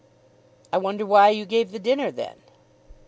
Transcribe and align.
"I 0.73 0.79
wonder 0.79 1.05
why 1.05 1.29
you 1.29 1.45
gave 1.45 1.69
the 1.71 1.77
dinner 1.77 2.09
then." 2.09 2.37